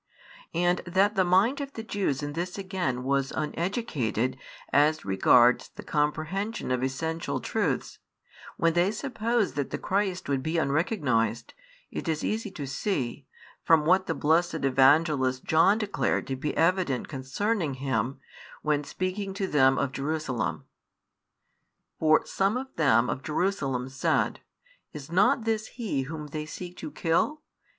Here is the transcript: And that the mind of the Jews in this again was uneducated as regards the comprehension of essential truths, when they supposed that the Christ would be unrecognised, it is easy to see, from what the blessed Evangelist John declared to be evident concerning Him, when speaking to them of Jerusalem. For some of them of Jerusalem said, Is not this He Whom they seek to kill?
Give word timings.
And 0.55 0.79
that 0.87 1.13
the 1.13 1.23
mind 1.23 1.61
of 1.61 1.73
the 1.73 1.83
Jews 1.83 2.23
in 2.23 2.33
this 2.33 2.57
again 2.57 3.03
was 3.03 3.31
uneducated 3.35 4.35
as 4.73 5.05
regards 5.05 5.69
the 5.69 5.83
comprehension 5.83 6.71
of 6.71 6.81
essential 6.81 7.39
truths, 7.39 7.99
when 8.57 8.73
they 8.73 8.89
supposed 8.89 9.53
that 9.57 9.69
the 9.69 9.77
Christ 9.77 10.27
would 10.27 10.41
be 10.41 10.57
unrecognised, 10.57 11.53
it 11.91 12.07
is 12.07 12.23
easy 12.23 12.49
to 12.49 12.65
see, 12.65 13.27
from 13.63 13.85
what 13.85 14.07
the 14.07 14.15
blessed 14.15 14.55
Evangelist 14.65 15.43
John 15.45 15.77
declared 15.77 16.25
to 16.25 16.35
be 16.35 16.57
evident 16.57 17.07
concerning 17.07 17.75
Him, 17.75 18.19
when 18.63 18.83
speaking 18.83 19.35
to 19.35 19.45
them 19.45 19.77
of 19.77 19.91
Jerusalem. 19.91 20.63
For 21.99 22.25
some 22.25 22.57
of 22.57 22.75
them 22.75 23.07
of 23.07 23.21
Jerusalem 23.21 23.87
said, 23.87 24.39
Is 24.93 25.11
not 25.11 25.43
this 25.43 25.67
He 25.67 26.01
Whom 26.09 26.25
they 26.25 26.47
seek 26.47 26.75
to 26.77 26.89
kill? 26.89 27.43